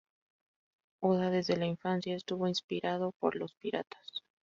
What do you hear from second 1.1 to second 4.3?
desde la infancia estuvo inspirado por los piratas.